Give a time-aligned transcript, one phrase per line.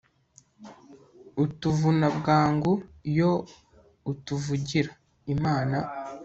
[1.43, 2.73] utuvuna bwangu
[3.09, 3.31] iyo
[4.11, 4.91] utuvugira,
[5.33, 5.77] imana